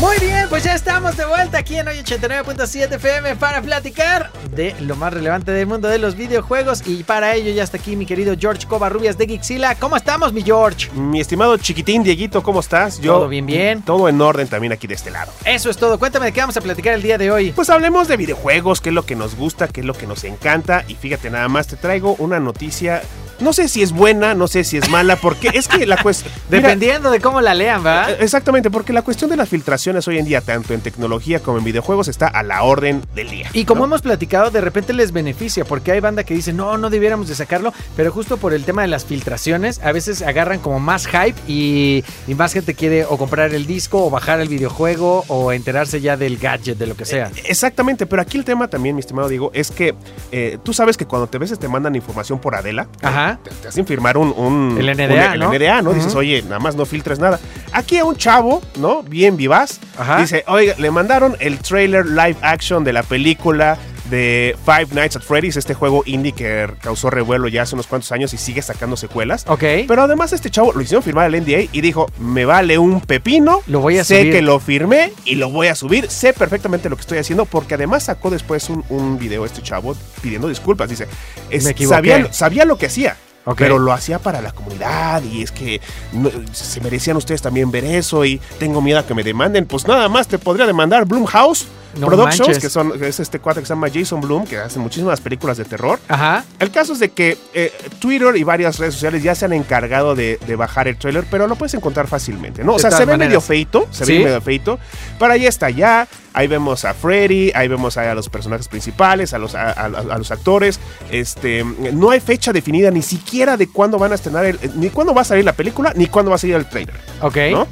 [0.00, 4.72] Muy bien, pues ya estamos de vuelta aquí en hoy 89.7 FM para platicar de
[4.80, 6.86] lo más relevante del mundo de los videojuegos.
[6.86, 9.74] Y para ello ya está aquí mi querido George Covarrubias de Gixila.
[9.74, 10.88] ¿Cómo estamos, mi George?
[10.92, 13.00] Mi estimado chiquitín Dieguito, ¿cómo estás?
[13.00, 13.82] Todo bien, bien.
[13.82, 15.32] Todo en orden también aquí de este lado.
[15.44, 15.98] Eso es todo.
[15.98, 17.50] Cuéntame de qué vamos a platicar el día de hoy.
[17.50, 20.22] Pues hablemos de videojuegos, qué es lo que nos gusta, qué es lo que nos
[20.22, 20.84] encanta.
[20.86, 23.02] Y fíjate, nada más te traigo una noticia.
[23.40, 26.32] No sé si es buena, no sé si es mala, porque es que la cuestión.
[26.50, 28.10] Dependiendo de cómo la lean, ¿va?
[28.10, 31.64] Exactamente, porque la cuestión de las filtraciones hoy en día, tanto en tecnología como en
[31.64, 33.50] videojuegos, está a la orden del día.
[33.52, 33.86] Y como ¿no?
[33.86, 37.34] hemos platicado, de repente les beneficia, porque hay banda que dice, no, no debiéramos de
[37.34, 41.36] sacarlo, pero justo por el tema de las filtraciones, a veces agarran como más hype
[41.46, 46.00] y, y más gente quiere o comprar el disco o bajar el videojuego o enterarse
[46.00, 47.30] ya del gadget, de lo que sea.
[47.44, 49.94] Exactamente, pero aquí el tema también, mi estimado Diego, es que
[50.32, 53.27] eh, tú sabes que cuando te veces te mandan información por Adela, Ajá.
[53.36, 55.52] Te, te hacen firmar un, un- El NDA, un- ¿no?
[55.52, 55.92] el NDA, ¿no?
[55.92, 57.38] Dices, oye, nada más no filtres nada.
[57.72, 59.02] Aquí a un chavo, ¿no?
[59.02, 60.18] Bien vivaz, Ajá.
[60.20, 63.76] dice, oiga, le mandaron el trailer live action de la película
[64.10, 68.10] de Five Nights at Freddy's, este juego indie que causó revuelo ya hace unos cuantos
[68.12, 69.44] años y sigue sacando secuelas.
[69.48, 69.62] Ok.
[69.86, 73.62] Pero además este chavo lo hicieron firmar el NDA y dijo, me vale un pepino,
[73.66, 74.32] Lo voy a sé subir".
[74.32, 77.74] que lo firmé y lo voy a subir, sé perfectamente lo que estoy haciendo porque
[77.74, 81.06] además sacó después un, un video este chavo pidiendo disculpas, dice,
[81.50, 81.94] es- Me equivoqué.
[81.96, 83.16] sabía, sabía lo que hacía.
[83.44, 83.56] Ok.
[83.58, 85.80] Pero lo hacía para la comunidad y es que
[86.12, 89.64] no- se merecían ustedes también ver eso y tengo miedo a que me demanden.
[89.64, 91.66] Pues nada más te podría demandar Blumhouse
[91.98, 92.58] No Productions, manches.
[92.62, 95.64] que son, es este cuate que se llama Jason Blum, que hace muchísimas películas de
[95.64, 95.98] terror.
[96.08, 96.44] Ajá.
[96.58, 100.14] El caso es de que eh, Twitter y varias redes sociales ya se han encargado
[100.14, 102.72] de, de bajar el trailer, pero lo puedes encontrar fácilmente, ¿no?
[102.72, 104.18] O De sea, se ve medio feito, se ¿Sí?
[104.18, 104.78] ve medio feito,
[105.18, 109.38] pero ahí está ya, ahí vemos a Freddy, ahí vemos a, los personajes principales, a
[109.38, 110.78] los, a, a- a los actores,
[111.10, 115.14] este, no hay fecha definida ni siquiera de cuándo van a estrenar, el, ni cuándo
[115.14, 117.36] va a salir la película, ni cuándo va a salir el trailer, Ok.
[117.50, 117.66] ¿no?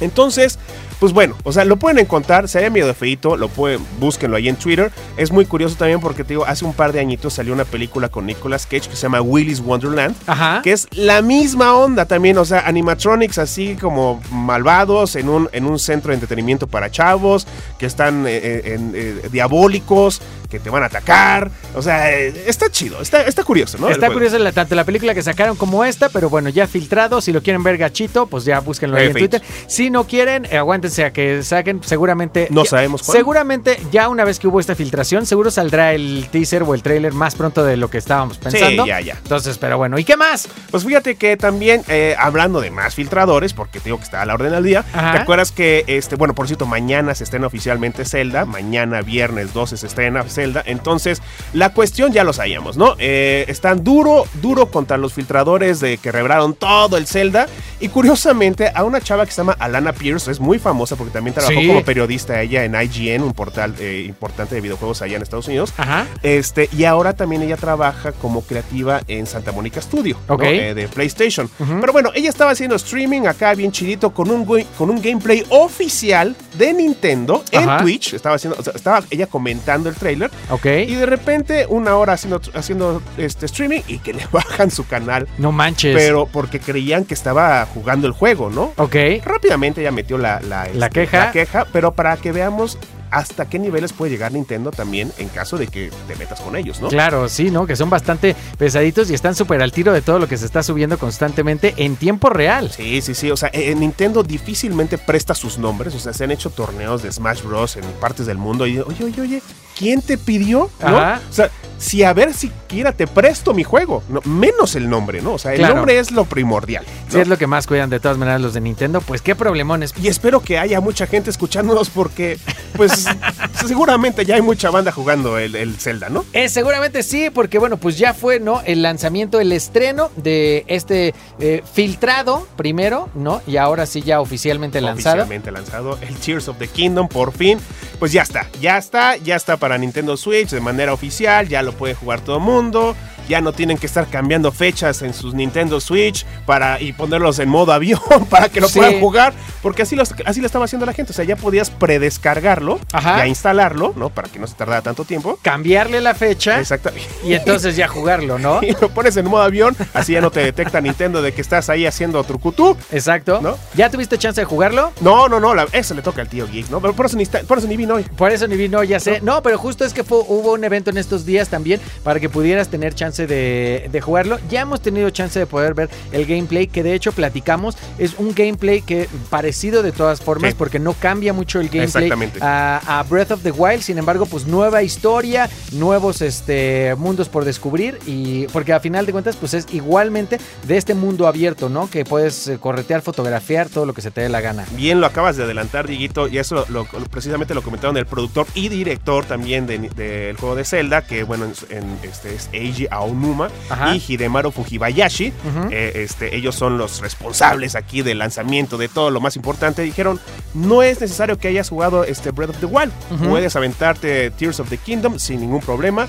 [0.00, 0.58] Entonces,
[0.98, 4.48] pues bueno, o sea, lo pueden encontrar, se ve medio feito, lo pueden, búsquenlo ahí
[4.48, 4.90] en Twitter.
[5.16, 8.08] Es muy curioso también porque te digo, hace un par de añitos salió una película
[8.08, 10.16] con Nicolas Cage que se llama Willy's Wonderland.
[10.26, 10.60] Ajá.
[10.62, 15.66] Que es la misma onda también, o sea, animatronics así como malvados en un, en
[15.66, 17.46] un centro de entretenimiento para chavos,
[17.78, 21.50] que están eh, eh, en, eh, diabólicos, que te van a atacar.
[21.74, 23.88] O sea, eh, está chido, está, está curioso, ¿no?
[23.90, 27.20] Está curioso la- tanto la película que sacaron como esta, pero bueno, ya filtrado.
[27.20, 29.12] Si lo quieren ver gachito, pues ya búsquenlo ahí en.
[29.12, 29.42] Twitter.
[29.66, 31.82] Si no quieren, eh, aguántense a que saquen.
[31.84, 32.48] Seguramente.
[32.50, 33.18] No ya- sabemos cuándo.
[33.18, 37.12] Seguramente, ya una vez que hubo esta filtración, seguro saldrá el teaser o el trailer
[37.12, 38.86] más pronto de lo que estábamos pensando.
[38.86, 39.14] ya, ya.
[39.22, 40.48] Entonces, pero bueno, ¿y qué más?
[40.70, 44.26] Pues fíjate que también, eh, hablando de más filtradores, porque te digo que está a
[44.26, 45.12] la orden del día, Ajá.
[45.12, 49.76] ¿te acuerdas que, este, bueno, por cierto, mañana se estrena oficialmente Zelda, mañana viernes 12
[49.76, 51.20] se estrena Zelda, entonces
[51.52, 52.94] la cuestión ya lo sabíamos, ¿no?
[52.98, 57.48] Eh, están duro, duro contra los filtradores de que revelaron todo el Zelda,
[57.80, 61.34] y curiosamente a una chava que se llama Alana Pierce, es muy famosa porque también
[61.34, 61.66] trabajó Sí.
[61.66, 65.72] como periodista ella en IGN, un portal eh, importante de videojuegos allá en Estados Unidos,
[65.76, 66.06] Ajá.
[66.22, 70.34] este, y ahora también ella trabaja como creativa en Santa Mónica Studio, ¿no?
[70.36, 70.42] Ok.
[70.44, 71.50] Eh, de PlayStation.
[71.80, 74.44] Pero bueno, ella estaba haciendo streaming acá bien chidito con un,
[74.76, 77.78] con un gameplay oficial de Nintendo en Ajá.
[77.82, 78.14] Twitch.
[78.14, 80.27] Estaba haciendo, o sea, estaba ella comentando el trailer.
[80.50, 80.66] Ok.
[80.66, 85.28] Y de repente, una hora haciendo, haciendo este streaming y que le bajan su canal.
[85.38, 85.94] no manches.
[85.96, 88.72] Pero porque creían que estaba jugando el juego, ¿no?
[88.76, 88.96] Ok.
[89.24, 91.18] Rápidamente ella metió la, la, La este, queja.
[91.26, 92.78] la queja, pero para que veamos
[93.10, 96.82] hasta qué niveles puede llegar Nintendo también en caso de que te metas con ellos,
[96.82, 96.88] ¿no?
[96.88, 97.66] Claro, sí, ¿no?
[97.66, 100.62] Que son bastante pesaditos y están súper al tiro de todo lo que se está
[100.62, 102.70] subiendo constantemente en tiempo real.
[102.70, 103.30] Sí, sí, sí.
[103.30, 105.94] O sea, eh, Nintendo difícilmente presta sus nombres.
[105.94, 107.76] O sea, se han hecho torneos de Smash Bros.
[107.78, 108.66] en partes del mundo.
[108.66, 109.42] Y oye, oye, oye,
[109.78, 110.70] ¿quién te pidió?
[110.80, 110.86] ¿No?
[110.98, 111.20] Ajá.
[111.30, 114.02] O sea, si a ver siquiera te presto mi juego.
[114.08, 115.34] No, menos el nombre, ¿no?
[115.34, 115.76] O sea, el Claro.
[115.76, 116.84] nombre es lo primordial.
[117.08, 119.94] Si es lo que más cuidan de todas maneras los de Nintendo, pues qué problemones.
[120.02, 122.36] Y espero que haya mucha gente escuchándonos porque,
[122.76, 123.06] pues,
[123.66, 126.24] seguramente ya hay mucha banda jugando el, el Zelda, ¿no?
[126.32, 128.60] Eh, seguramente sí, porque bueno, pues ya fue, ¿no?
[128.64, 133.40] El lanzamiento, el estreno de este eh, filtrado primero, ¿no?
[133.46, 135.22] Y ahora sí ya oficialmente lanzado.
[135.22, 137.58] Oficialmente lanzado el Tears of the Kingdom, por fin.
[138.00, 141.72] Pues ya está, ya está, ya está para Nintendo Switch de manera oficial, ya lo
[141.72, 142.96] puede jugar todo el mundo.
[143.28, 147.50] Ya no tienen que estar cambiando fechas en sus Nintendo Switch para y ponerlos en
[147.50, 148.00] modo avión
[148.30, 148.78] para que lo Sí.
[148.78, 149.34] puedan jugar.
[149.60, 151.12] porque así lo, así lo estaba haciendo la gente.
[151.12, 153.18] O sea, ya podías predescargarlo, Ajá.
[153.18, 154.08] ya instalarlo, ¿no?
[154.08, 155.38] Para que no se tardara tanto tiempo.
[155.42, 156.90] Cambiarle la fecha Exacto.
[157.22, 158.60] y entonces ya jugarlo, ¿no?
[158.68, 161.68] Y lo pones en modo avión, así ya no te detecta Nintendo de que estás
[161.68, 162.76] ahí haciendo trucutú.
[162.92, 163.40] Exacto.
[163.42, 163.58] ¿No?
[163.74, 164.92] ¿Ya tuviste chance de jugarlo?
[165.02, 166.80] No, no, no, la- eso le toca al tío Geek, ¿no?
[166.80, 168.04] Pero por eso ni, por eso ni vino hoy.
[168.04, 169.20] Por eso ni vino, ya sé.
[169.20, 172.28] No, pero justo es que fue- hubo un evento en estos días también para que
[172.28, 174.38] pudieras tener chance de, de jugarlo.
[174.48, 177.76] Ya hemos tenido chance de poder ver el gameplay, que de hecho platicamos.
[177.98, 180.56] Es un gameplay que parecido de todas formas, Sí.
[180.58, 182.10] porque no cambia mucho el gameplay
[182.40, 183.82] a, a Breath of the Wild.
[183.82, 187.98] Sin embargo, pues nueva historia, nuevos este, mundos por descubrir.
[188.06, 191.90] Y porque a final de cuentas, pues es igualmente de este mundo abierto, ¿no?
[191.90, 194.64] Que puedes eh, corretear, fotografiar, todo lo que se te dé la gana.
[194.76, 198.46] Bien lo acabas de adelantar, Dieguito, y eso lo, lo- precisamente lo comentaron el productor
[198.54, 202.86] y director también de- del juego de Zelda, que bueno, en, en- este es Eiji
[202.90, 203.96] Aonuma Ajá.
[203.96, 205.32] y Hidemaru Fujibayashi.
[205.70, 209.82] Eh, este, ellos son los responsables aquí del lanzamiento de todo lo más importante.
[209.82, 210.20] Dijeron,
[210.54, 212.92] no es necesario que hayas jugado este Breath of the Wild.
[213.28, 216.06] Puedes aventarte Tears of the Kingdom sin ningún problema,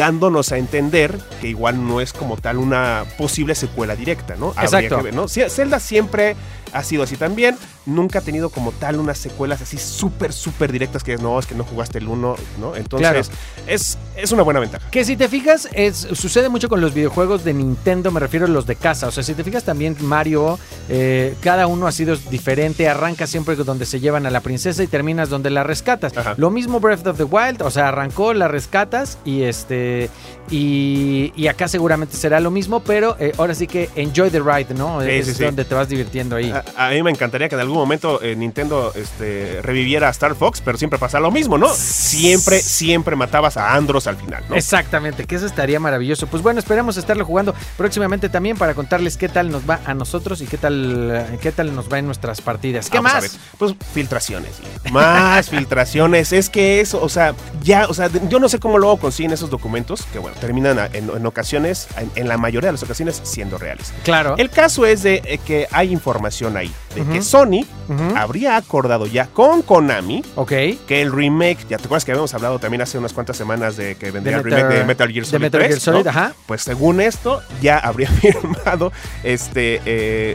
[0.00, 4.48] dándonos a entender que igual no es como tal una posible secuela directa, ¿no?
[4.56, 4.96] Habría Exacto.
[4.96, 5.24] que ver, ¿no?
[5.28, 6.36] Sie- Zelda siempre
[6.72, 7.58] ha sido así también.
[7.84, 11.54] Nunca ha tenido como tal unas secuelas así súper, súper directas que no, es que
[11.54, 12.76] no jugaste el 1, ¿no?
[12.76, 13.30] Entonces,
[13.66, 14.88] es, es una buena ventaja.
[14.90, 18.48] Que si te fijas, es, sucede mucho con los videojuegos de Nintendo, me refiero a
[18.48, 19.08] los de casa.
[19.08, 20.58] O sea, si te fijas también Mario,
[20.88, 24.86] eh, cada uno ha sido diferente, arranca siempre donde se llevan a la princesa y
[24.86, 26.16] terminas donde la rescatas.
[26.16, 26.34] Ajá.
[26.36, 29.89] Lo mismo Breath of the Wild, o sea, arrancó, la rescatas y este
[30.50, 34.74] y, y acá seguramente será lo mismo, pero eh, ahora sí que enjoy the ride,
[34.74, 35.00] ¿no?
[35.00, 35.44] Sí, es sí, sí.
[35.44, 36.50] donde te vas divirtiendo ahí.
[36.50, 40.34] A, a mí me encantaría que en algún momento eh, Nintendo este, reviviera a Star
[40.34, 41.72] Fox, pero siempre pasa lo mismo, ¿no?
[41.72, 44.56] Siempre, siempre matabas a Andros al final, ¿no?
[44.56, 46.26] Exactamente, que eso estaría maravilloso.
[46.26, 50.40] Pues bueno, esperemos estarlo jugando próximamente también para contarles qué tal nos va a nosotros
[50.40, 52.90] y qué tal, qué tal nos va en nuestras partidas.
[52.90, 53.22] ¿Qué Vamos a más?
[53.22, 53.40] ver.
[53.56, 54.52] Pues filtraciones.
[54.90, 56.32] Más filtraciones.
[56.32, 59.50] Es que eso, o sea, ya, o sea, yo no sé cómo luego consiguen esos
[59.50, 59.79] documentos,
[60.12, 63.92] que bueno, terminan en, en ocasiones, en, en la mayoría de las ocasiones, siendo reales.
[64.04, 64.34] Claro.
[64.38, 67.22] El caso es de eh, que hay información ahí, de que.
[67.22, 67.64] Sony
[68.16, 70.48] habría acordado ya con Konami Ok.
[70.86, 73.96] que el remake, ya te acuerdas que habíamos hablado también hace unas cuantas semanas de
[73.96, 76.10] que vendría el remake de Metal Gear Solid Metal 3, Gear Solid, ¿no?
[76.10, 76.32] ajá.
[76.46, 78.92] Pues según esto, ya habría firmado
[79.24, 79.82] este eh,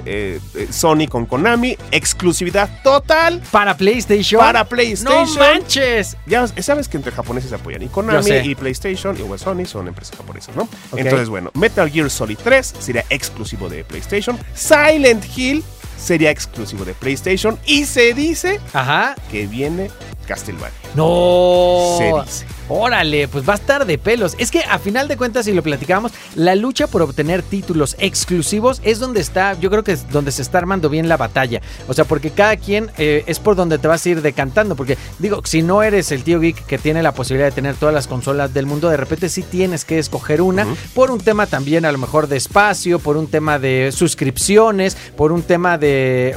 [0.06, 4.40] eh, eh, Sony con Konami, exclusividad total Para PlayStation.
[4.42, 5.38] para ¡No PlayStation.
[5.40, 6.18] manches!
[6.25, 9.88] ya sabes que entre japoneses se apoyan y Konami y PlayStation y bueno, Sony son
[9.88, 10.68] empresas japonesas, ¿no?
[10.96, 15.63] Entonces, bueno, Metal Gear Solid 3 sería exclusivo de PlayStation, Silent Hill
[15.97, 19.15] sería exclusivo de PlayStation y se dice Ajá.
[19.31, 19.89] que viene
[20.25, 20.77] Castlevania.
[20.95, 21.95] No.
[21.97, 22.56] Se dice.
[22.68, 24.36] Órale, pues va a estar de pelos.
[24.39, 28.81] Es que a final de cuentas, si lo platicamos, la lucha por obtener títulos exclusivos
[28.83, 31.62] es donde está, yo creo que es donde se está armando bien la batalla.
[31.88, 34.75] O sea, porque cada quien eh, es por donde te vas a ir decantando.
[34.75, 37.94] Porque digo, si no eres el tío geek que tiene la posibilidad de tener todas
[37.94, 40.65] las consolas del mundo, de repente sí tienes que escoger una
[40.95, 45.31] por un tema también a lo mejor de espacio, por un tema de suscripciones, por
[45.31, 45.85] un tema de,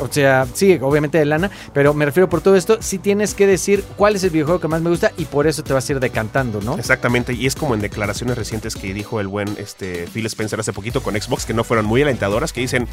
[0.01, 3.47] o sea, sí, obviamente de lana, pero me refiero por todo esto, sí tienes que
[3.47, 5.93] decir cuál es el videojuego que más me gusta y por eso te vas a
[5.93, 6.79] ir decantando, ¿no?
[6.79, 10.73] Exactamente, y es como en declaraciones recientes que dijo el buen este, Phil Spencer hace
[10.73, 12.87] poquito con Xbox, que no fueron muy alentadoras, que dicen,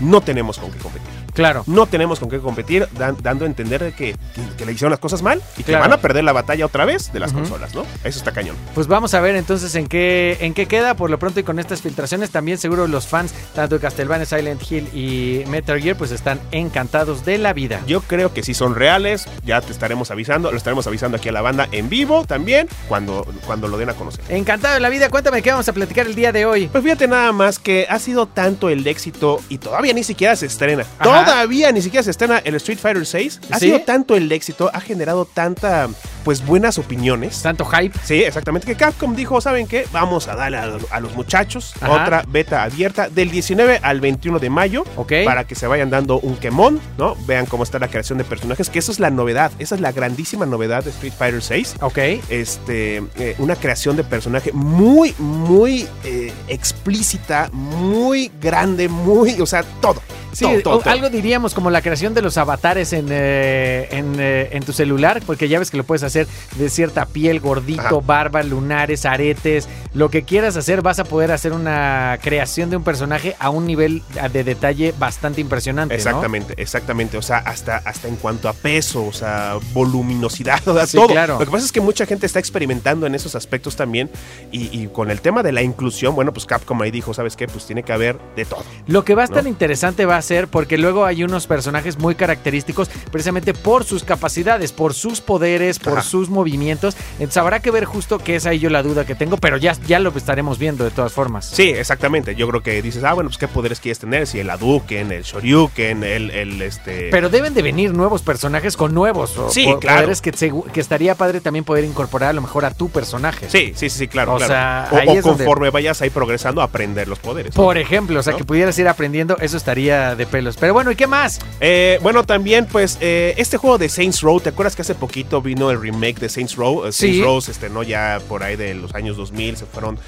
[0.00, 1.25] no tenemos con qué competir.
[1.36, 1.62] Claro.
[1.66, 4.90] No tenemos con qué competir, dan- dando a entender de que, que- que le hicieron
[4.90, 7.74] las cosas mal y que van a perder la batalla otra vez de las consolas,
[7.74, 7.82] ¿no?
[8.02, 8.56] Eso está cañón.
[8.74, 10.94] Pues vamos a ver entonces en qué, en qué queda.
[10.94, 14.60] Por lo pronto y con estas filtraciones, también seguro los fans, tanto de Castlevania, Silent
[14.70, 17.80] Hill y Metal Gear, pues están encantados de la vida.
[17.86, 21.32] Yo creo que sí son reales, ya te estaremos avisando, lo estaremos avisando aquí a
[21.32, 24.24] la banda en vivo también, cuando, cuando lo den a conocer.
[24.28, 25.10] Encantado de la vida.
[25.10, 26.68] Cuéntame qué vamos a platicar el día de hoy.
[26.68, 30.46] Pues fíjate nada más que ha sido tanto el éxito y todavía ni siquiera se
[30.46, 30.84] estrena.
[30.98, 31.25] Ajá.
[31.26, 33.40] Todavía ni siquiera se estrena el Street Fighter 6.
[33.50, 33.66] Ha ¿Sí?
[33.66, 35.88] sido tanto el éxito, ha generado tanta,
[36.26, 37.40] pues buenas opiniones.
[37.40, 37.96] Tanto hype.
[38.02, 38.66] Sí, exactamente.
[38.66, 39.86] Que Capcom dijo, ¿saben qué?
[39.92, 41.92] Vamos a darle a, a los muchachos Ajá.
[42.02, 44.82] otra beta abierta del 19 al 21 de mayo.
[44.96, 45.12] Ok.
[45.24, 47.14] Para que se vayan dando un quemón, ¿no?
[47.28, 49.52] Vean cómo está la creación de personajes, que eso es la novedad.
[49.60, 51.98] Esa es la grandísima novedad de Street Fighter 6 Ok.
[52.28, 59.62] este, eh, una creación de personaje muy, muy eh, explícita, muy grande, muy, o sea,
[59.80, 60.02] todo.
[60.32, 60.90] Sí, todo, todo, o- todo.
[60.92, 65.48] algo diríamos como la creación de los avatares en, eh, en, en tu celular, porque
[65.48, 66.15] ya ves que lo puedes hacer
[66.56, 67.96] de cierta piel, gordito, Ajá.
[68.04, 72.84] barba, lunares, aretes, lo que quieras hacer, vas a poder hacer una creación de un
[72.84, 75.94] personaje a un nivel de detalle bastante impresionante.
[75.94, 75.98] ¿no?
[75.98, 77.16] Exactamente, exactamente.
[77.18, 81.08] O sea, hasta, hasta en cuanto a peso, o sea, voluminosidad, o sea, Sí, todo.
[81.08, 81.38] claro.
[81.38, 84.10] Lo que pasa es que mucha gente está experimentando en esos aspectos también.
[84.52, 87.46] Y, y con el tema de la inclusión, bueno, pues Capcom ahí dijo, ¿sabes qué?
[87.48, 88.64] Pues tiene que haber de todo.
[88.86, 89.48] Lo que va a estar ¿no?
[89.48, 94.72] interesante va a ser porque luego hay unos personajes muy característicos precisamente por sus capacidades,
[94.72, 96.05] por sus poderes, por Ajá.
[96.06, 96.96] Sus movimientos.
[97.14, 99.74] Entonces habrá que ver justo qué es ahí yo la duda que tengo, pero ya,
[99.86, 101.46] ya lo estaremos viendo de todas formas.
[101.46, 102.34] Sí, exactamente.
[102.34, 104.26] Yo creo que dices, ah, bueno, pues qué poderes quieres tener.
[104.26, 107.08] Si el Hadouken, el Shoryuken, el, el este.
[107.10, 109.98] Pero deben de venir nuevos personajes con nuevos o Sí, po- claro.
[110.02, 110.32] poderes que,
[110.72, 113.48] que estaría padre también poder incorporar a lo mejor a tu personaje.
[113.50, 114.52] Sí, sí, sí, sí, claro, O claro.
[114.52, 117.56] sea, o ahí o donde- conforme vayas ahí progresando, aprender los poderes.
[117.56, 117.62] ¿no?
[117.62, 118.38] Por ejemplo, o sea, ¿No?
[118.38, 120.56] que pudieras ir aprendiendo, eso estaría de pelos.
[120.56, 121.40] Pero bueno, ¿y qué más?
[121.60, 125.40] Eh, bueno, también, pues, eh, este juego de Saints Row, ¿te acuerdas que hace poquito
[125.42, 126.86] vino el remake de Saints Row?
[126.86, 127.20] Eh, Saints.
[127.24, 129.98] Row se estrenó ya por ahí de los años 2000, se fueron,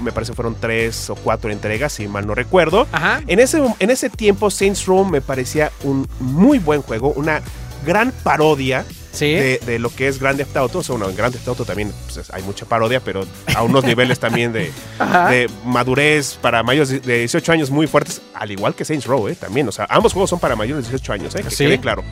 [0.00, 2.86] me parece fueron tres o cuatro entregas, si mal no recuerdo.
[2.92, 3.22] Ajá.
[3.26, 7.42] En ese, en ese tiempo, Saints Row me parecía un muy buen juego, una
[7.86, 9.32] gran parodia Sí.
[9.32, 10.78] de, de lo que es Grand Theft Auto.
[10.78, 13.24] O sea, bueno, en Grand Theft Auto también pues, es- hay mucha parodia, pero
[13.56, 15.28] a unos niveles también de, Ajá.
[15.30, 19.28] de madurez para mayores de- de 18 años muy fuertes, al igual que Saints Row,
[19.28, 19.34] ¿eh?
[19.34, 21.42] También, o sea, ambos juegos son para mayores de 18 años, ¿eh?
[21.42, 21.64] Que Sí.
[21.64, 22.02] quede claro.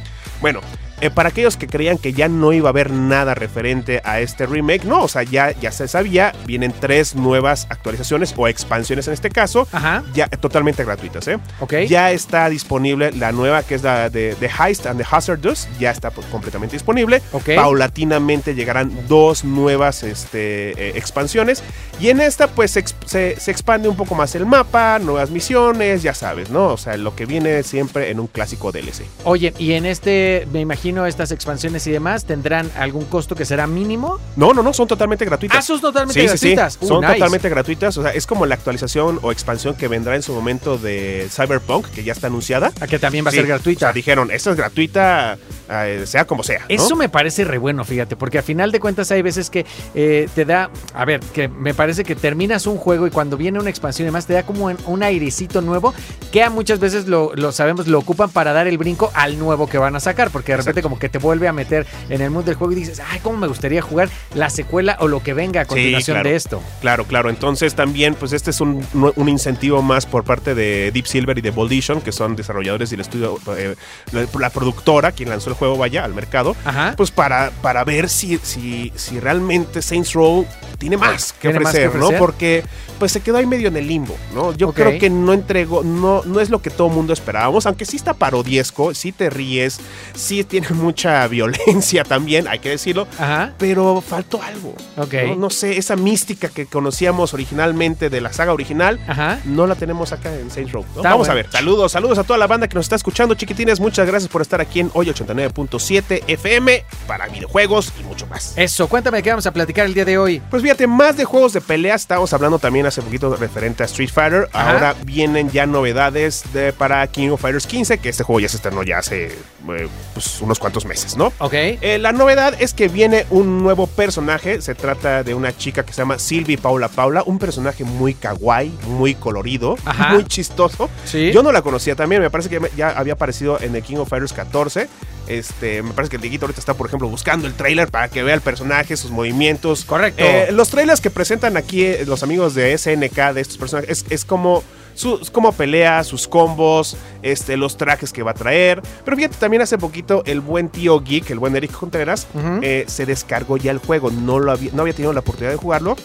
[0.40, 0.60] Bueno,
[1.00, 4.44] eh, para aquellos que creían que ya no iba a haber nada referente a este
[4.46, 9.14] remake, no, o sea, ya, ya se sabía, vienen tres nuevas actualizaciones o expansiones en
[9.14, 10.02] este caso, Ajá.
[10.14, 11.38] ya totalmente gratuitas, ¿eh?
[11.60, 11.74] Ok.
[11.88, 15.90] Ya está disponible la nueva que es la de, de Heist and the Hazardous, ya
[15.90, 17.22] está pues, completamente disponible.
[17.32, 17.50] Ok.
[17.56, 21.62] Paulatinamente llegarán dos nuevas este, eh, expansiones
[22.00, 25.30] y en esta pues se, ex- se- se expande un poco más el mapa, nuevas
[25.30, 26.66] misiones, ya sabes, ¿no?
[26.68, 29.04] O sea, lo que viene siempre en un clásico DLC.
[29.24, 33.66] Oye, y en este, me imagino, estas expansiones y demás tendrán algún costo que será
[33.66, 34.18] mínimo.
[34.36, 35.58] No, no, no, son totalmente gratuitas.
[35.58, 36.78] Ah, son totalmente Sí, sí, sí, gratuitas.
[36.82, 37.14] Uh, son nice.
[37.14, 37.96] totalmente gratuitas.
[37.96, 41.86] O sea, es como la actualización o expansión que vendrá en su momento de Cyberpunk,
[41.88, 42.72] que ya está anunciada.
[42.80, 43.86] A que también va a ser gratuita.
[43.86, 46.60] O sea, dijeron, esta es gratuita, eh, sea como sea.
[46.60, 46.66] ¿no?
[46.68, 50.28] Eso me parece re bueno, fíjate, porque a final de cuentas hay veces que eh,
[50.34, 53.70] te da, a ver, que me parece que terminas un juego y cuando viene una
[53.70, 55.94] expansión y demás te da como un, airecito nuevo
[56.32, 59.68] que a muchas veces lo, lo sabemos, lo ocupan para dar el brinco al nuevo
[59.68, 60.88] que van a sacar, porque de repente Exacto.
[60.88, 63.36] como que te vuelve a meter en el mundo del juego y dices, ay, cómo
[63.36, 66.28] me gustaría jugar la secuela o lo que venga a continuación claro.
[66.28, 66.62] de esto.
[66.80, 67.30] Claro, claro.
[67.30, 71.40] Entonces también, pues este es un, un incentivo más por parte de Deep Silver y
[71.40, 73.76] de Boldition, que son desarrolladores y el estudio, eh,
[74.12, 76.56] la, la productora, quien lanzó el juego, vaya, al mercado.
[76.64, 76.94] Ajá.
[76.96, 80.46] Pues para, para ver si, si, si realmente Saints Row
[80.78, 82.18] tiene más que, ¿Tiene más que ofrecer, ¿no?
[82.18, 82.64] Porque
[82.98, 84.54] pues se quedó ahí medio en el limbo, ¿no?
[84.54, 87.96] Yo creo que no entregó, no, no es lo que todo mundo esperábamos, aunque sí
[87.96, 89.80] está parodiesco, sí te ríes,
[90.14, 93.52] sí tiene mucha violencia también, hay que decirlo, Ajá.
[93.58, 94.74] pero faltó algo.
[94.96, 95.14] Ok.
[95.28, 99.40] No, No sé, esa mística que conocíamos originalmente de la saga original, Ajá.
[99.44, 100.84] no la tenemos acá en Saints Row.
[100.96, 101.02] ¿no?
[101.02, 101.48] Vamos a ver.
[101.50, 103.80] Saludos, saludos a toda la banda que nos está escuchando, chiquitines.
[103.80, 105.10] Muchas gracias por estar aquí en hoy
[105.52, 108.52] 89.7 FM para videojuegos y mucho más.
[108.56, 110.40] Eso, cuéntame de qué vamos a platicar el día de hoy.
[110.50, 114.10] Pues fíjate, más de juegos de peleas, estábamos hablando también hace poquito referente a Street
[114.12, 114.48] Fighter.
[114.52, 114.72] Ajá.
[114.72, 118.56] Ahora vienen ya novedades de, para King of Fighters 15, que este juego ya se
[118.56, 121.32] estrenó ya hace eh, pues, unos cuantos meses, ¿no?
[121.38, 121.52] Ok.
[121.54, 124.60] Eh, la novedad es que viene un nuevo personaje.
[124.62, 127.22] Se trata de una chica que se llama Sylvie Paula Paula.
[127.26, 130.14] Un personaje muy kawaii, muy colorido, Ajá.
[130.14, 130.88] muy chistoso.
[131.04, 131.32] Sí.
[131.32, 132.22] Yo no la conocía también.
[132.22, 134.88] Me parece que ya había aparecido en el King of Fighters 14.
[135.26, 138.22] Este, me parece que el Dieguito ahorita está, por ejemplo, buscando el trailer para que
[138.22, 139.84] vea el personaje, sus movimientos.
[139.84, 140.22] Correcto.
[140.22, 144.04] Eh, los trailers que presentan aquí eh, los amigos de SNK de estos personajes es,
[144.10, 144.62] es como
[144.96, 148.82] su, cómo pelea, sus combos, este, los trajes que va a traer.
[149.04, 152.26] Pero fíjate, también hace poquito el buen tío Geek, el buen Eric Contreras,
[152.62, 154.10] eh, se descargó ya el juego.
[154.10, 155.96] No, lo había, no había tenido la oportunidad de jugarlo.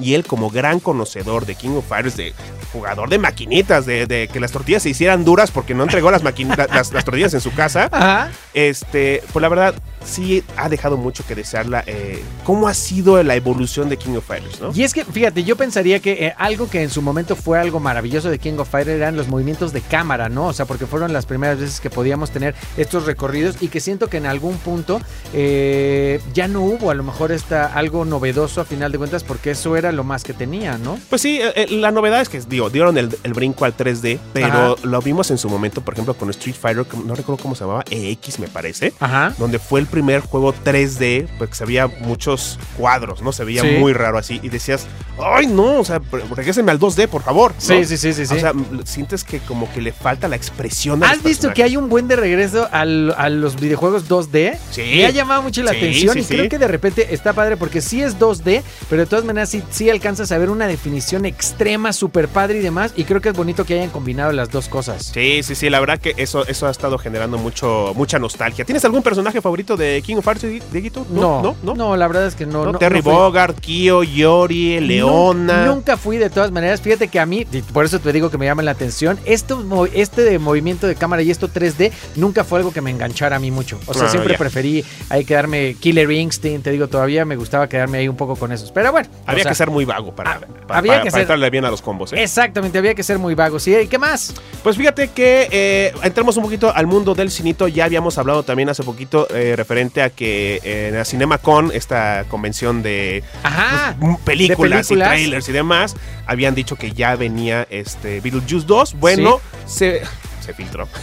[0.00, 2.32] Y él, como gran conocedor de King of Fighters, de
[2.72, 6.22] jugador de maquinitas, de, de que las tortillas se hicieran duras porque no entregó las,
[6.22, 8.30] maquin- la- las, las tortillas en su casa, Ajá.
[8.54, 9.74] este, pues la verdad,
[10.04, 11.82] sí ha dejado mucho que desearla.
[11.86, 14.70] eh, ¿Cómo ha sido la evolución de King of Fighters, no?
[14.74, 17.80] Y es que, fíjate, yo pensaría que eh, algo que en su momento fue algo
[17.80, 20.46] maravilloso de King of Fighters eran los movimientos de cámara, ¿no?
[20.46, 24.08] O sea, porque fueron las primeras veces que podíamos tener estos recorridos y que siento
[24.08, 25.00] que en algún punto
[25.34, 29.52] eh, ya no hubo a lo mejor esta, algo novedoso a final de cuentas porque
[29.52, 30.98] eso era era lo más que tenía, ¿no?
[31.10, 34.18] Pues sí, eh, eh, la novedad es que, digo, dieron el, el brinco al 3D,
[34.32, 37.64] pero lo vimos en su momento, por ejemplo, con Street Fighter, no recuerdo cómo se
[37.64, 39.34] llamaba, EX me parece, Ajá.
[39.38, 43.32] donde fue el primer juego 3D, pues se veía muchos cuadros, ¿no?
[43.32, 43.68] Se veía Sí.
[43.78, 44.86] muy raro así, y decías,
[45.22, 46.00] ay, no, o sea,
[46.36, 47.52] regrésenme al 2D, por favor.
[47.52, 47.60] ¿no?
[47.60, 48.34] Sí, sí, sí, sí, sí.
[48.34, 48.52] O sea,
[48.84, 52.16] sientes que como que le falta la expresión ¿Has visto que hay un buen de
[52.16, 54.58] regreso al- a los videojuegos 2D?
[54.70, 54.82] Sí.
[54.96, 57.56] Me ha llamado mucho la Sí, atención sí, y creo que de repente está padre
[57.56, 61.24] porque sí es 2D, pero de todas maneras sí, sí alcanzas a ver una definición
[61.24, 62.92] extrema, súper padre y demás.
[62.96, 65.04] Y creo que es bonito que hayan combinado las dos cosas.
[65.14, 68.64] Sí, sí, sí, la verdad que eso, eso ha estado generando mucho, mucha nostalgia.
[68.64, 70.42] ¿Tienes algún personaje favorito de King of Hearts,
[70.72, 71.06] Dieguito?
[71.10, 72.64] No, no, no, la verdad es que no.
[72.64, 72.72] ¿No?
[72.72, 73.12] no- Terry no fui.
[73.12, 75.64] Bogard, Kyo, Yori, Leona.
[75.66, 76.80] Nun- Nunca fui de todas maneras.
[76.80, 79.64] Fíjate que a mí, y por eso te digo que me llama la atención, esto,
[79.94, 83.38] este de movimiento de cámara y esto 3D nunca fue algo que me enganchara a
[83.38, 83.78] mí mucho.
[83.86, 84.38] O sea, Ah, siempre ya.
[84.38, 88.50] preferí ahí quedarme Killer Instinct, te digo, todavía me gustaba quedarme ahí un poco con
[88.50, 88.72] esos.
[88.72, 89.08] Pero bueno.
[89.26, 91.20] o Había sea, que ser muy vago para, Ah, para, había para- que para ser-
[91.22, 92.12] entrarle bien a los combos.
[92.12, 92.22] ¿eh?
[92.22, 93.58] Exactamente, había que ser muy vago.
[93.58, 93.74] ¿Sí?
[93.76, 94.34] ¿Y qué más?
[94.62, 97.68] Pues fíjate que eh, entramos un poquito al mundo del cinito.
[97.68, 102.82] Ya habíamos hablado también hace poquito eh, referente a que en la CinemaCon, esta convención
[102.82, 103.94] de Ajá.
[104.00, 105.08] pues, películas, de películas.
[105.08, 105.96] y trailers y demás,
[106.26, 108.94] habían dicho que ya venía este Beetlejuice 2.
[108.94, 110.02] Bueno, se,
[110.48, 110.88] se filtró.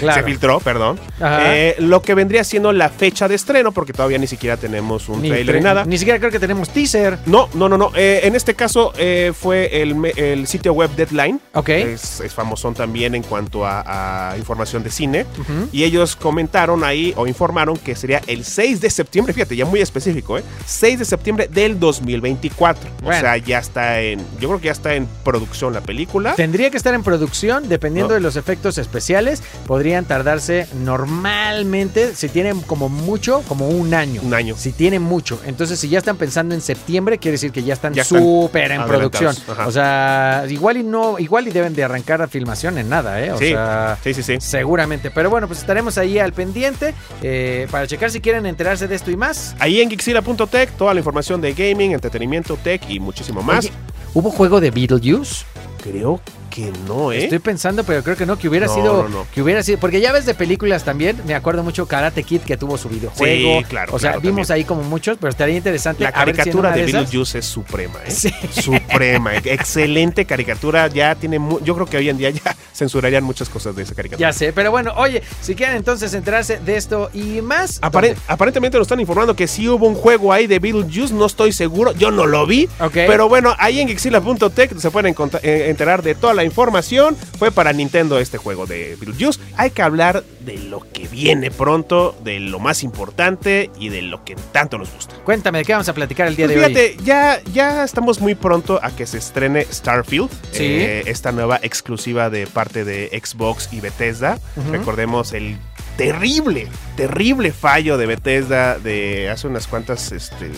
[0.00, 0.20] Claro.
[0.20, 0.98] Se filtró, perdón.
[1.20, 1.54] Ajá.
[1.56, 5.22] Eh, lo que vendría siendo la fecha de estreno, porque todavía ni siquiera tenemos un
[5.22, 5.84] trailer ni nada.
[5.84, 7.18] Ni siquiera creo que tenemos teaser.
[7.26, 7.90] No, no, no, no.
[7.96, 11.40] Eh, en este caso eh, fue el, el sitio web Deadline.
[11.54, 11.68] Ok.
[11.70, 15.26] Es, es famosón también en cuanto a, a información de cine.
[15.72, 19.80] Y ellos comentaron ahí o informaron que sería el 6 de septiembre, fíjate, ya muy
[19.80, 20.42] específico, ¿eh?
[20.66, 22.90] 6 de septiembre del 2024.
[23.02, 23.16] Bueno.
[23.16, 26.34] O sea, ya está en, yo creo que ya está en producción la película.
[26.34, 28.14] Tendría que estar en producción, dependiendo No.
[28.16, 29.42] de los efectos especiales.
[29.66, 34.20] Podrían tardarse normalmente, si tienen como mucho, como un año.
[34.22, 34.54] Un año.
[34.56, 35.40] Si tienen mucho.
[35.46, 39.34] Entonces, si ya están pensando en septiembre, quiere decir que ya están súper en producción.
[39.48, 39.66] Ajá.
[39.66, 43.32] O sea, igual y no, igual y deben de arrancar a filmación en nada, ¿eh?
[43.32, 43.48] O Sí.
[43.48, 43.98] sea.
[44.02, 44.36] Sí, sí, sí.
[44.40, 48.94] Seguramente, pero bueno, pues estaremos ahí al pendiente eh, para checar si quieren enterarse de
[48.94, 49.54] esto y más.
[49.58, 53.64] Ahí en Gixila.tech, toda la información de gaming, entretenimiento, tech y muchísimo más.
[53.66, 53.72] Oye,
[54.14, 55.44] ¿Hubo juego de Beetlejuice?
[55.82, 56.20] Creo
[56.54, 57.24] que no, ¿eh?
[57.24, 59.02] Estoy pensando, pero creo que no, que hubiera No, sido.
[59.02, 59.26] no, no.
[59.34, 59.78] Que hubiera sido.
[59.78, 61.20] Porque ya ves de películas también.
[61.26, 63.58] Me acuerdo mucho Karate Kid que tuvo su videojuego.
[63.58, 64.62] Sí, claro, O sea, claro, vimos también.
[64.62, 66.04] ahí como muchos, pero estaría interesante.
[66.04, 68.10] La si caricatura una de Beetlejuice es suprema, ¿eh?
[68.12, 68.32] Sí.
[68.52, 69.34] Suprema.
[69.44, 70.86] Excelente caricatura.
[70.86, 71.40] Ya tiene.
[71.40, 74.28] mu- Yo creo que hoy en día ya censurarían muchas cosas de esa caricatura.
[74.28, 77.80] Ya sé, pero bueno, oye, si quieren entonces enterarse de esto y más.
[78.28, 81.92] Aparentemente nos están informando que sí hubo un juego ahí de Beetlejuice, no estoy seguro,
[81.92, 82.68] yo no lo vi.
[82.78, 82.92] Ok.
[82.92, 87.16] Pero bueno, ahí en Gixila.tech se pueden eh, enterar de toda la información.
[87.38, 89.40] Fue para Nintendo este juego de Beetlejuice.
[89.56, 94.24] Hay que hablar de lo que viene pronto, de lo más importante y de lo
[94.24, 95.14] que tanto nos gusta.
[95.24, 96.74] Cuéntame de qué vamos a platicar el día Pues de hoy.
[96.74, 100.62] fíjate, ya, ya estamos muy pronto a que se estrene Starfield, Sí.
[100.64, 104.38] eh, esta nueva exclusiva de parte de Xbox y Bethesda.
[104.70, 105.56] Recordemos el
[105.96, 110.50] terrible, terrible fallo de Bethesda de hace unas cuantas, este,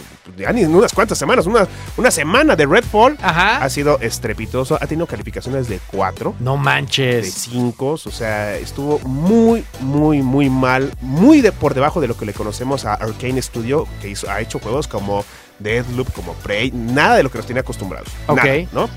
[0.69, 3.17] unas cuantas semanas, una, una semana de Redfall.
[3.23, 3.59] Ajá.
[3.59, 7.33] Ha sido estrepitoso, ha tenido calificaciones de 4 No de manches.
[7.35, 12.27] 5, o sea, estuvo muy, muy, muy mal, muy de por debajo de lo que
[12.27, 15.25] le conocemos a Arcane Studio, que hizo- ha hecho juegos como
[15.59, 18.09] Deadloop, como Prey, nada de lo que nos tiene acostumbrados.
[18.27, 18.37] Ok.
[18.45, 18.89] nada, ¿no?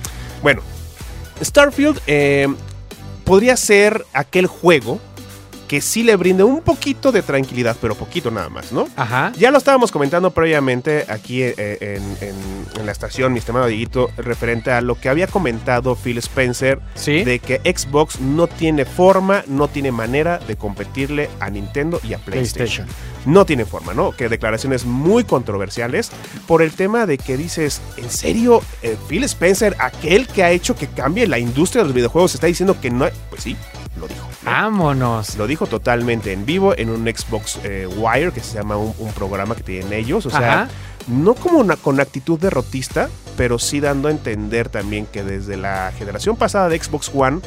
[0.41, 0.61] Bueno,
[1.41, 2.47] Starfield eh,
[3.23, 4.99] podría ser aquel juego
[5.69, 8.87] que sí le brinde un poquito de tranquilidad, pero poquito nada más, ¿no?
[8.97, 9.31] Ajá.
[9.37, 14.09] Ya lo estábamos comentando previamente aquí eh, en, en- en la estación, mi estimado Dieguito,
[14.17, 17.23] referente a lo que había comentado Phil Spencer Sí.
[17.23, 22.17] de que Xbox no tiene forma, no tiene manera de competirle a Nintendo y a
[22.17, 22.87] PlayStation.
[22.87, 23.09] PlayStation.
[23.31, 24.11] No tiene forma, ¿no?
[24.11, 26.09] Que declaraciones muy controversiales
[26.47, 30.75] por el tema de que dices, ¿en serio eh, Phil Spencer, aquel que ha hecho
[30.75, 33.07] que cambie la industria de los videojuegos, está diciendo que no?
[33.29, 33.55] Pues sí,
[33.99, 34.27] lo dijo.
[34.43, 34.51] ¿no?
[34.51, 35.35] Vámonos.
[35.37, 39.13] Lo dijo totalmente en vivo en un Xbox eh, Wire, que se llama un, un
[39.13, 40.25] programa que tienen ellos.
[40.25, 40.69] O sea, Ajá.
[41.07, 45.93] No como una, con actitud derrotista, pero sí dando a entender también que desde la
[45.97, 47.39] generación pasada de Xbox One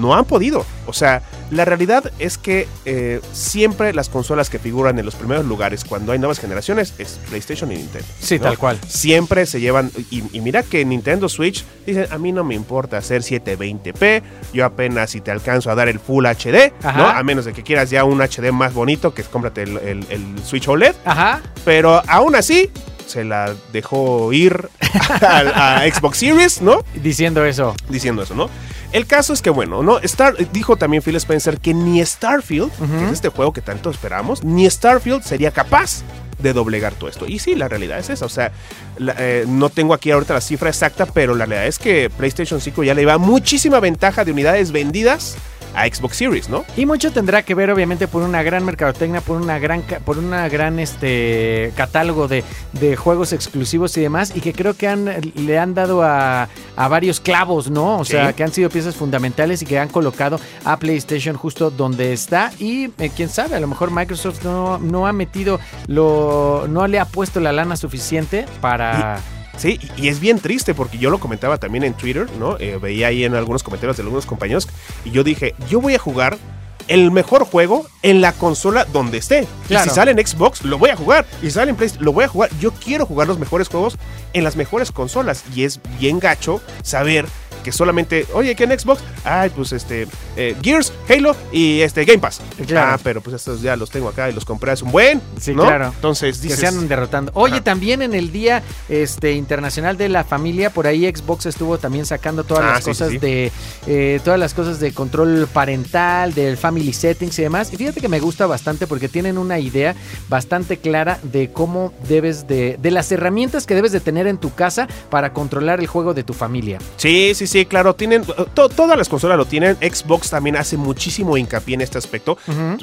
[0.00, 0.66] no han podido.
[0.86, 5.46] O sea, la realidad es que eh, siempre las consolas que figuran en los primeros
[5.46, 8.06] lugares cuando hay nuevas generaciones es PlayStation y Nintendo.
[8.18, 8.46] Sí, ¿no?
[8.46, 8.78] tal cual.
[8.88, 12.96] Siempre se llevan, y, y mira que Nintendo Switch dicen, a mí no me importa
[12.98, 16.98] hacer 720p, yo apenas si te alcanzo a dar el Full HD, Ajá.
[16.98, 17.06] ¿no?
[17.06, 20.06] A menos de que quieras ya un HD más bonito, que es cómprate el, el-
[20.10, 21.40] el Switch OLED, Ajá.
[21.64, 22.70] pero aún así
[23.08, 24.68] se la dejó ir
[25.22, 26.84] a, a Xbox Series, ¿no?
[26.94, 27.74] Diciendo eso.
[27.88, 28.48] Diciendo eso, ¿no?
[28.92, 29.98] El caso es que, bueno, ¿no?
[29.98, 34.44] Star, dijo también Phil Spencer que ni Starfield, que es este juego que tanto esperamos,
[34.44, 36.02] ni Starfield sería capaz
[36.38, 37.26] de doblegar todo esto.
[37.26, 38.24] Y sí, la realidad es esa.
[38.24, 38.52] O sea,
[38.96, 42.60] la- eh, no tengo aquí ahorita la cifra exacta, pero la realidad es que PlayStation
[42.62, 45.36] 5 ya le va muchísima ventaja de unidades vendidas
[45.82, 46.64] a Xbox Series, ¿no?
[46.76, 50.48] Y mucho tendrá que ver, obviamente, por una gran mercadotecnia, por una gran, por una
[50.48, 55.58] gran este catálogo de, de juegos exclusivos y demás, y que creo que han, le
[55.58, 57.98] han dado a, a varios clavos, ¿no?
[57.98, 58.12] O Sí.
[58.12, 62.50] sea, que han sido piezas fundamentales y que han colocado a PlayStation justo donde está.
[62.58, 66.66] Y eh, quién sabe, a lo mejor Microsoft no, no ha metido lo.
[66.68, 69.20] no le ha puesto la lana suficiente para.
[69.58, 72.56] Sí, y es bien triste porque yo lo comentaba también en Twitter, ¿no?
[72.58, 74.68] Eh, veía ahí en algunos comentarios de algunos compañeros
[75.04, 76.38] y yo dije, yo voy a jugar
[76.86, 79.46] el mejor juego en la consola donde esté.
[79.68, 81.26] Y si sale en Xbox, lo voy a jugar.
[81.42, 82.50] Y si sale en PlayStation, lo voy a jugar.
[82.60, 83.98] Yo quiero jugar los mejores juegos
[84.32, 85.44] en las mejores consolas.
[85.54, 87.26] Y es bien gacho saber
[87.58, 92.18] que solamente, oye, que en Xbox, ay, pues este, eh, Gears, Halo y este Game
[92.18, 92.40] Pass.
[92.66, 92.92] Claro.
[92.94, 95.20] Ah, pero pues estos ya los tengo acá y los compré hace un buen.
[95.40, 95.64] Sí, ¿no?
[95.64, 95.92] claro.
[95.94, 97.32] Entonces que dices, se andan derrotando.
[97.34, 97.64] Oye, Ajá.
[97.64, 102.44] también en el Día este, Internacional de la Familia, por ahí Xbox estuvo también sacando
[102.44, 103.18] todas Ah, las sí, cosas sí.
[103.18, 103.52] de
[103.86, 107.72] eh, todas las cosas de control parental, del family settings y demás.
[107.72, 109.94] Y fíjate que me gusta bastante porque tienen una idea
[110.28, 114.54] bastante clara de cómo debes de, de las herramientas que debes de tener en tu
[114.54, 116.78] casa para controlar el juego de tu familia.
[116.96, 121.36] Sí, sí, sí, claro, tienen, to- todas las consolas lo tienen, Xbox también hace muchísimo
[121.36, 122.38] hincapié en este aspecto,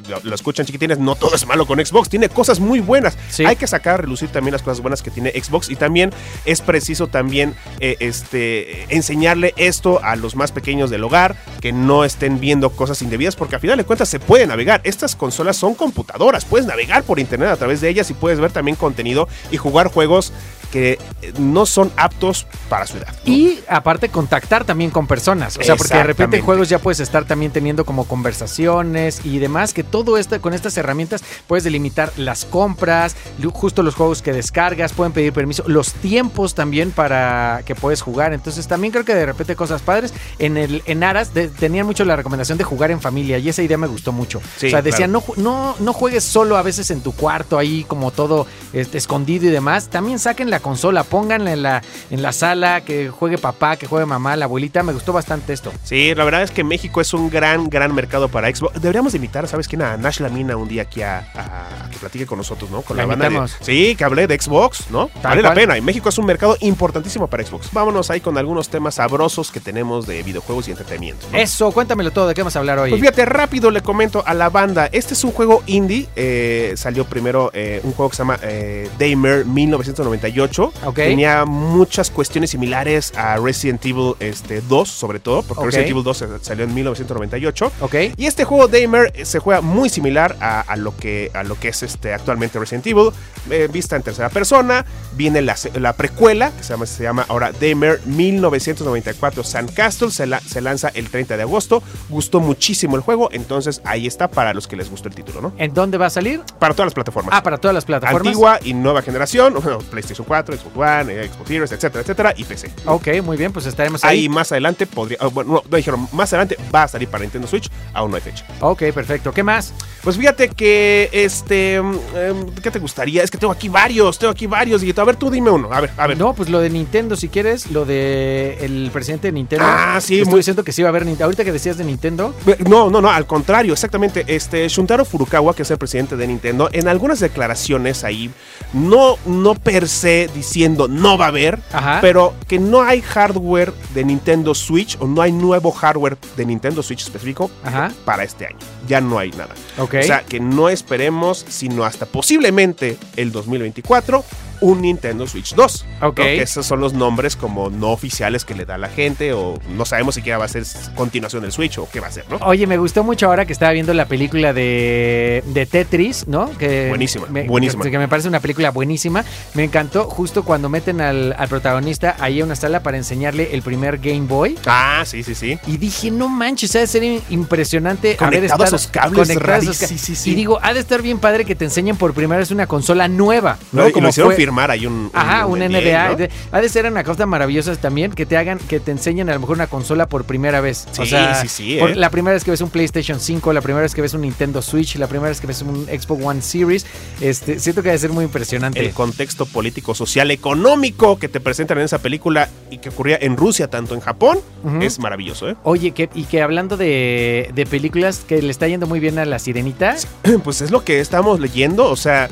[0.10, 3.46] lo, lo escuchan chiquitines, no todo es malo con Xbox, tiene cosas muy buenas, Sí.
[3.46, 6.12] hay que sacar a relucir también las cosas buenas que tiene Xbox y también
[6.46, 12.04] es preciso también eh, este, enseñarle esto a los más pequeños del hogar, que no
[12.04, 15.76] estén viendo cosas indebidas, porque a final de cuentas se puede navegar, estas consolas son
[15.76, 19.58] computadoras, puedes navegar por internet a través de ellas y puedes ver también contenido y
[19.58, 20.34] jugar juegos
[20.76, 23.08] que eh, no son aptos para su edad.
[23.26, 23.32] ¿no?
[23.32, 25.56] Y aparte contactar también con personas.
[25.58, 29.40] O sea, porque de repente en juegos ya puedes estar también teniendo como conversaciones y
[29.40, 33.16] demás, que todo esto con estas herramientas puedes delimitar las compras,
[33.54, 38.34] justo los juegos que descargas, pueden pedir permiso, los tiempos también para que puedes jugar.
[38.34, 40.14] Entonces también creo que de repente cosas padres.
[40.40, 43.64] En el en Aras de- tenían mucho la recomendación de jugar en familia y esa
[43.64, 44.42] idea me gustó mucho.
[44.58, 45.34] Sí, o sea, decían, claro.
[45.38, 49.46] no, no, no juegues solo a veces en tu cuarto ahí como todo este, escondido
[49.46, 49.88] y demás.
[49.88, 54.08] También saquen la consola, pónganla en la, en la sala, que juegue papá, que juegue
[54.08, 54.82] mamá, la abuelita.
[54.82, 55.72] Me gustó bastante esto.
[55.84, 58.82] Sí, la verdad es que México es un gran, gran mercado para Xbox.
[58.82, 59.84] Deberíamos de invitar, ¿sabes quién?
[59.84, 62.82] A Nash Lamina un día aquí a, a- a que platique con nosotros, ¿no?
[62.82, 63.30] Con La la, banda.
[63.30, 65.08] de- sí, que hablé de Xbox, ¿no?
[65.22, 65.78] Tal vale la pena.
[65.78, 67.70] Y México es un mercado importantísimo para Xbox.
[67.72, 71.28] Vámonos ahí con algunos temas sabrosos que tenemos de videojuegos y entretenimiento.
[71.32, 71.38] ¿no?
[71.38, 72.90] Eso, cuéntamelo todo, ¿de qué vamos a hablar hoy?
[72.90, 74.90] Pues fíjate, rápido le comento a la banda.
[74.92, 76.08] Este es un juego indie.
[76.16, 80.55] eh, salió primero eh, un juego que se llama eh, Daymare 1998.
[80.96, 85.66] Tenía muchas cuestiones similares a Resident Evil este, 2, sobre todo, porque.
[85.66, 87.72] Resident Evil 2 se- salió en 1998.
[87.82, 87.96] ok.
[88.18, 91.60] Y este juego Daymare eh, se juega muy similar a, a lo, que, a lo
[91.60, 93.10] que es este, actualmente Resident Evil,
[93.50, 94.86] eh, vista en tercera persona.
[95.16, 100.40] Viene la, la precuela, que se llama, se llama ahora Daymare 1994 Sandcastle, se, la-
[100.40, 101.82] se lanza el 30 de agosto.
[102.10, 105.54] Gustó muchísimo el juego, entonces ahí está para los que les gustó el título, ¿no?
[105.58, 106.42] ¿En dónde va a salir?
[106.60, 107.34] Para todas las plataformas.
[107.38, 108.28] Ah, para todas las plataformas.
[108.28, 112.72] Antigua y nueva generación, bueno, PlayStation 4, Xbox One, Xbox Series, etcétera, etcétera, y PC.
[112.86, 114.20] Ok, muy bien, pues estaremos ahí.
[114.22, 117.22] Ahí más adelante podría, ah, bueno, no, no dijeron, más adelante va a salir para
[117.24, 118.46] Nintendo Switch, aún no hay fecha.
[118.60, 119.32] Ok, perfecto.
[119.32, 119.74] ¿Qué más?
[120.04, 123.24] Pues fíjate que, este, mm, em, ¿qué te gustaría?
[123.24, 125.02] Es que tengo aquí varios, tengo aquí varios, Guito.
[125.02, 125.72] A ver, tú dime uno.
[125.72, 126.18] A ver, a ver.
[126.18, 129.66] No, pues lo de Nintendo, si quieres, lo de el presidente de Nintendo.
[129.68, 131.26] Ah, sí, Estoy muy- diciendo que sí va a haber Nintendo.
[131.26, 132.34] Ahorita que decías de Nintendo,
[132.70, 134.24] No, no, no, al contrario, exactamente.
[134.28, 138.30] Este, Shuntaro Furukawa, que es el presidente de Nintendo, en algunas declaraciones ahí,
[138.74, 142.00] no, no per se diciendo no va a haber, Ajá.
[142.02, 146.84] pero que no hay hardware de Nintendo Switch o no hay nuevo hardware de Nintendo
[146.84, 147.92] Switch específico Ajá.
[148.06, 148.58] para este año.
[148.88, 149.56] Ya no hay nada.
[149.78, 154.24] O sea, que no esperemos, sino hasta posiblemente el 2024,
[154.62, 155.86] un Nintendo Switch 2.
[156.02, 156.08] ¿no?
[156.10, 156.16] Ok.
[156.16, 159.86] Que esos son los nombres como no oficiales que le da la gente o no
[159.86, 160.64] sabemos siquiera va a ser
[160.96, 162.38] continuación del Switch o qué va a ser, ¿no?
[162.38, 166.50] Oye, me gustó mucho ahora que estaba viendo la película de, de Tetris, ¿no?
[166.58, 167.84] Que Buenísima, me, buenísima.
[167.84, 169.24] Que, que me parece una película buenísima.
[169.54, 173.62] Me encantó justo cuando meten al, al protagonista ahí a una sala para enseñarle el
[173.62, 174.58] primer Game Boy.
[174.66, 175.60] Ah, sí, sí, sí.
[175.68, 179.78] Y dije, no manches, ha de ser impresionante haber Conectado estado esos cables a rarísimos,
[179.78, 180.32] sí, sí.
[180.32, 183.08] Y digo, ha de estar bien padre que te enseñen por primera vez una consola
[183.08, 183.84] nueva, ¿no?
[183.84, 186.10] No, y lo hicieron fue- firmar ahí un, Ajá, un, NDA, NBA.
[186.10, 186.16] ¿no?
[186.18, 189.34] de- Ha de ser una cosa maravillosa también que te hagan, que te enseñen a
[189.34, 190.86] lo mejor una consola por primera vez.
[191.00, 191.96] o Sí, sea, sí, sí, por- ¿eh?
[191.96, 194.62] la primera vez que ves un PlayStation 5, la primera vez que ves un Nintendo
[194.62, 196.86] Switch, la primera vez que ves un Xbox One Series,
[197.22, 198.80] este, siento que ha de ser muy impresionante.
[198.80, 203.36] El contexto político, social, económico que te presentan en esa película y que ocurría en
[203.38, 204.40] Rusia, tanto en Japón,
[204.82, 205.56] es maravilloso, ¿eh?
[205.64, 209.26] Oye, que, y que hablando de, de películas que le está yendo muy bien a
[209.26, 209.96] la sirenita.
[210.44, 212.30] Pues es lo que estamos leyendo, o sea,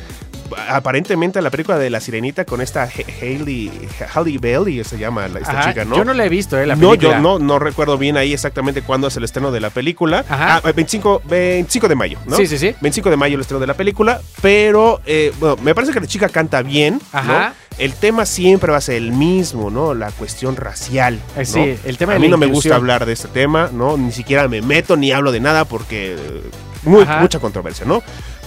[0.70, 2.84] aparentemente la película de la sirenita con esta
[3.22, 3.72] Hailey,
[4.14, 5.96] Hailey Bailey se llama esta Ajá, chica, ¿no?
[5.98, 6.66] Yo no la he visto, ¿eh?
[6.66, 7.16] La no, película.
[7.18, 10.26] yo no, no recuerdo bien ahí exactamente cuándo es el estreno de la película.
[10.28, 10.62] Ajá.
[10.64, 12.38] Ah, 25, 25 de mayo, ¿no?
[12.38, 12.76] Sí, sí, sí.
[12.82, 16.08] 25 de mayo el estreno de la película, pero eh, bueno, me parece que la
[16.08, 17.20] chica canta bien, ¿no?
[17.20, 17.54] Ajá.
[17.80, 19.96] El tema siempre va a ser el mismo, ¿no?
[19.96, 21.16] La cuestión racial.
[21.36, 21.46] Eh, ¿no?
[21.46, 22.72] sí, el tema A de mí la no me inclusión.
[22.72, 23.98] gusta hablar de este tema, ¿no?
[23.98, 26.42] Ni siquiera me meto ni hablo de nada porque eh,
[26.84, 28.04] muy, mucha controversia, ¿no?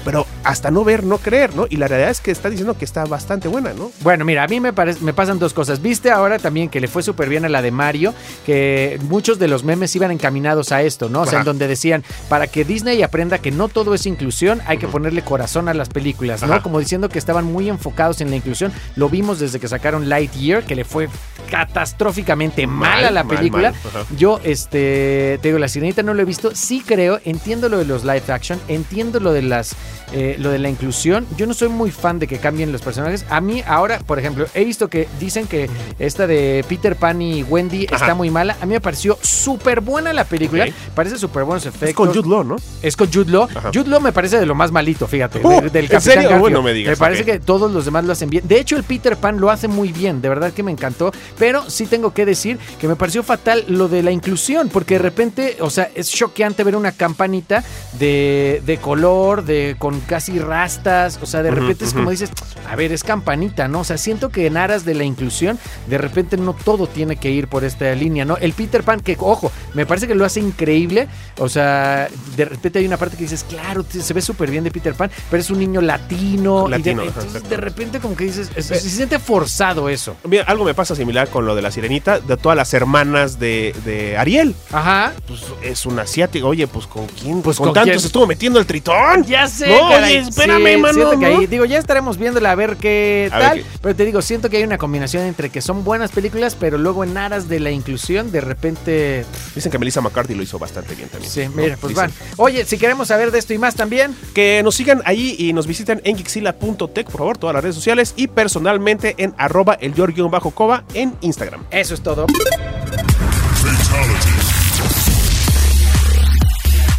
[0.07, 1.67] Pero hasta no ver, no creer, ¿no?
[1.69, 3.91] Y la realidad es que está diciendo que está bastante buena, ¿no?
[4.03, 5.83] Bueno, mira, a mí me, me pasan dos cosas.
[5.83, 8.15] Viste ahora también que le fue súper bien a la de Mario,
[8.47, 11.23] que muchos de los memes iban encaminados a esto, ¿no?
[11.23, 11.41] O sea, Ajá.
[11.41, 15.23] en donde decían, para que Disney aprenda que no todo es inclusión, hay que ponerle
[15.23, 16.55] corazón a las películas, ¿no?
[16.55, 16.63] Ajá.
[16.63, 18.73] Como diciendo que estaban muy enfocados en la inclusión.
[18.95, 21.09] Lo vimos desde que sacaron Lightyear, que le fue
[21.51, 23.73] catastróficamente mal, a la película.
[23.73, 24.07] mal.
[24.17, 26.55] Yo, este, te digo, la sirenita no lo he visto.
[26.55, 29.75] Sí creo, entiendo lo de los live action, entiendo lo de las,
[30.13, 31.27] eh, lo de la inclusión.
[31.37, 33.25] Yo no soy muy fan de que cambien los personajes.
[33.31, 37.43] A mí ahora, por ejemplo, he visto que dicen que esta de Peter Pan y
[37.43, 38.57] Wendy está muy mala.
[38.61, 40.67] A mí me pareció súper buena la película.
[40.95, 41.89] Parece súper buenos efectos.
[41.91, 42.57] Es con Jude Law, ¿no?
[42.83, 43.49] Es con Jude Law.
[43.55, 43.71] Ajá.
[43.73, 45.41] Jude Law me parece de lo más malito, fíjate.
[45.43, 46.23] Uh, de- del ¿en Capitán serio?
[46.23, 46.39] Garfio.
[46.41, 48.47] Bueno, me digas, Me parece que todos los demás lo hacen bien.
[48.47, 50.21] De hecho, el Peter Pan lo hace muy bien.
[50.21, 51.13] De verdad que me encantó.
[51.39, 54.69] Pero sí tengo que decir que me pareció fatal lo de la inclusión.
[54.69, 57.63] Porque de repente, o sea, es choqueante ver una campanita
[57.99, 61.21] de, de color, de con casi rastas.
[61.23, 62.31] O sea, de repente es como dices,
[62.69, 63.81] a ver, es campanita, ¿no?
[63.81, 67.31] O sea, siento que en aras de la inclusión, de repente no todo tiene que
[67.31, 68.37] ir por esta línea, ¿no?
[68.39, 71.07] El Peter Pan, que ojo, me parece que lo hace increíble.
[71.39, 74.73] O sea, de repente hay una parte que dices, claro, se ve súper bien de
[74.73, 76.67] Peter Pan, pero es un niño latino.
[76.67, 80.17] y de- Latino, ajá, entonces, de repente, como que dices, es- se siente forzado eso.
[80.29, 83.73] Mira, algo me pasa similar con lo de la sirenita, de todas las hermanas de,
[83.85, 84.53] de Ariel.
[84.73, 85.13] Ajá.
[85.29, 86.49] Pues es un asiático.
[86.49, 88.07] Oye, pues con quién, Pues, con, ¿con tantos quién?
[88.07, 89.23] estuvo metiendo el tritón.
[89.25, 90.19] Ya sé, No, caray.
[90.19, 91.39] oye, espérame, Sí, mano, siento que ¿no?
[91.41, 93.59] ahí- digo, ya estaremos viéndola a ver qué A ver tal.
[93.59, 96.79] qué- Pero te digo, siento que hay una combinación entre que son buenas películas, pero
[96.79, 99.25] luego en aras de la inclusión, de repente.
[99.55, 101.31] Dicen que Melissa McCarthy lo hizo bastante bien también.
[101.31, 101.51] Sí, ¿no?
[101.63, 102.11] mira, pues Dicen.
[102.11, 102.29] van.
[102.37, 105.67] Oye, si queremos saber de esto y más también, Que nos sigan ahí y nos
[105.67, 109.93] visiten en gixila.tech, por favor, todas las redes sociales y personalmente en arroba el
[110.31, 111.65] bajo coba en Instagram.
[111.71, 112.27] eso es todo.